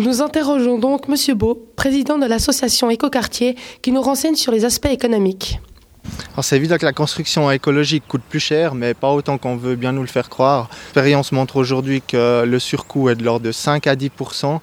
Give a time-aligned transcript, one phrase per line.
[0.00, 1.36] Nous interrogeons donc M.
[1.36, 5.60] Beau, président de l'association Écoquartier, qui nous renseigne sur les aspects économiques.
[6.40, 9.92] c'est évident que la construction écologique coûte plus cher, mais pas autant qu'on veut bien
[9.92, 10.70] nous le faire croire.
[10.84, 14.60] L'expérience montre aujourd'hui que le surcoût est de l'ordre de 5 à 10%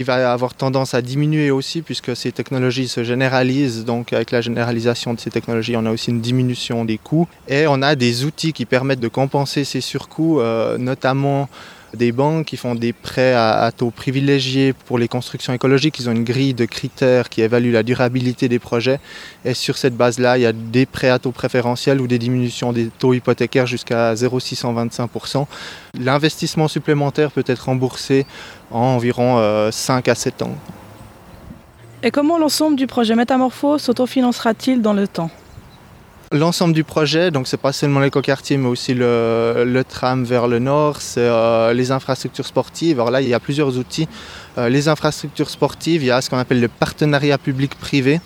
[0.00, 3.84] Il va avoir tendance à diminuer aussi puisque ces technologies se généralisent.
[3.84, 7.28] Donc avec la généralisation de ces technologies, on a aussi une diminution des coûts.
[7.46, 11.48] Et on a des outils qui permettent de compenser ces surcoûts, euh, notamment
[11.94, 15.98] des banques qui font des prêts à, taux privilégiés pour les constructions écologiques.
[15.98, 19.00] Ils ont une grille de critères qui évalue la durabilité des projets.
[19.44, 22.72] Et sur cette base-là, il y a des prêts à taux préférentiels ou des diminutions
[22.72, 25.46] des taux hypothécaires jusqu'à 0,625%.
[25.98, 28.26] L'investissement supplémentaire peut être remboursé
[28.70, 30.54] en environ 5 euh, à 7 ans.
[32.02, 35.30] Et comment l'ensemble du projet Métamorphose s'autofinancera-t-il dans le temps?
[36.32, 41.00] L'ensemble du projet, donc c'est pas seulement l'écoquartier, mais aussi le, tram vers le nord,
[41.00, 43.00] c'est euh, les infrastructures sportives.
[43.00, 44.06] Alors là, il y a plusieurs outils.
[44.56, 48.20] Euh, les infrastructures sportives, il y a ce qu'on appelle le partenariat public-privé.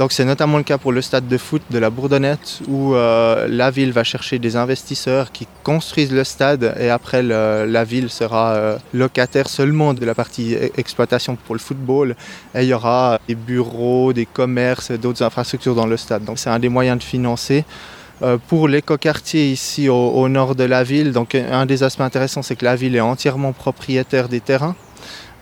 [0.00, 3.46] Donc c'est notamment le cas pour le stade de foot de la Bourdonnette où euh,
[3.50, 8.52] la ville va chercher des investisseurs qui construisent le stade et après la ville sera
[8.52, 12.16] euh, locataire seulement de la partie e-, exploitation pour le football
[12.54, 16.24] et il y aura des bureaux, des commerces, d'autres infrastructures dans le stade.
[16.24, 17.66] Donc c'est un des moyens de financer.
[18.22, 22.56] Euh, pour l'écoquartier ici au, nord de la ville, donc un des aspects intéressants c'est
[22.56, 24.76] que la ville est entièrement propriétaire des terrains.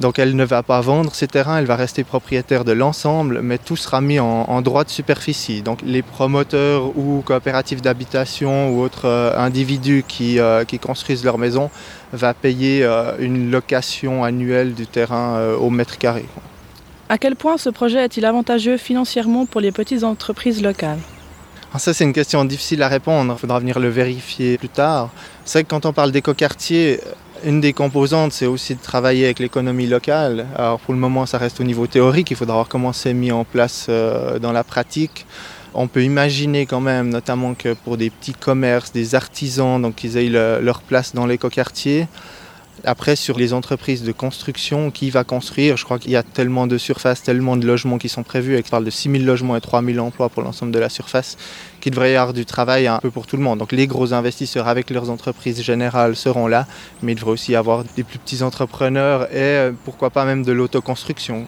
[0.00, 3.58] Donc elle ne va pas vendre ses terrains, elle va rester propriétaire de l'ensemble, mais
[3.58, 5.62] tout sera mis en, droit de superficie.
[5.62, 11.70] Donc les promoteurs ou coopératives d'habitation ou autres euh, individus euh, qui, construisent leur maison
[12.12, 16.24] va payer euh, une location annuelle du terrain au mètre carré.
[17.08, 20.98] À quel point ce projet est-il avantageux financièrement pour les petites entreprises locales?
[21.74, 23.34] Ah, ça, c'est une question difficile à répondre.
[23.36, 25.10] Il faudra venir le vérifier plus tard.
[25.44, 27.00] C'est que quand on parle d'écoquartier,
[27.44, 30.46] une des composantes, c'est aussi de travailler avec l'économie locale.
[30.56, 32.30] Alors pour le moment, ça reste au niveau théorique.
[32.30, 35.26] Il faudra voir comment c'est mis en place euh, dans la pratique.
[35.74, 40.16] On peut imaginer quand même, notamment que pour des petits commerces, des artisans, donc qu'ils
[40.16, 42.06] aient leur place dans l'écoquartier.
[42.84, 46.66] Après, sur les entreprises de construction, qui va construire Je crois qu'il y a tellement
[46.66, 48.56] de surfaces, tellement de logements qui sont prévus.
[48.56, 51.36] On parle de 6 000 logements et 3 000 emplois pour l'ensemble de la surface,
[51.80, 53.58] qu'il devrait y avoir du travail un peu pour tout le monde.
[53.58, 56.66] Donc les gros investisseurs avec leurs entreprises générales seront là,
[57.02, 60.44] mais il devrait aussi y avoir des plus petits entrepreneurs et euh, pourquoi pas même
[60.44, 61.46] de l'autoconstruction.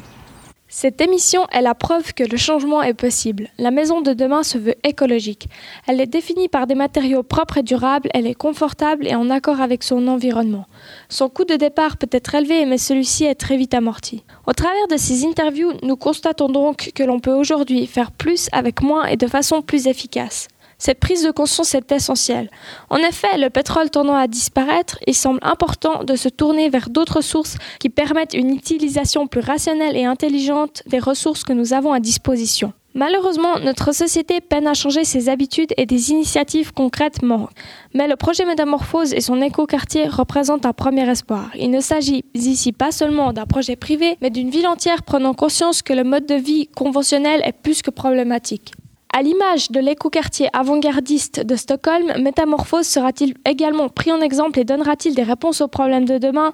[0.72, 3.48] Cette émission est la preuve que le changement est possible.
[3.58, 5.48] La maison de demain se veut écologique.
[5.88, 9.60] Elle est définie par des matériaux propres et durables, elle est confortable et en accord
[9.60, 10.66] avec son environnement.
[11.08, 14.22] Son coût de départ peut être élevé, mais celui-ci est très vite amorti.
[14.46, 18.80] Au travers de ces interviews, nous constatons donc que l'on peut aujourd'hui faire plus avec
[18.80, 20.46] moins et de façon plus efficace.
[20.80, 22.50] Cette prise de conscience est essentielle.
[22.88, 27.20] En effet, le pétrole tendant à disparaître, il semble important de se tourner vers d'autres
[27.20, 32.00] sources qui permettent une utilisation plus rationnelle et intelligente des ressources que nous avons à
[32.00, 32.72] disposition.
[32.94, 37.50] Malheureusement, notre société peine à changer ses habitudes et des initiatives concrètes manquent.
[37.92, 41.50] Mais le projet Métamorphose et son écoquartier représentent un premier espoir.
[41.56, 45.82] Il ne s'agit ici pas seulement d'un projet privé, mais d'une ville entière prenant conscience
[45.82, 48.72] que le mode de vie conventionnel est plus que problématique.
[49.12, 55.16] À l'image de l'écoquartier avant-gardiste de Stockholm, Métamorphose sera-t-il également pris en exemple et donnera-t-il
[55.16, 56.52] des réponses aux problèmes de demain?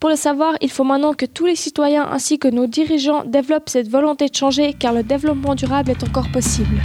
[0.00, 3.68] Pour le savoir, il faut maintenant que tous les citoyens ainsi que nos dirigeants développent
[3.68, 6.82] cette volonté de changer car le développement durable est encore possible.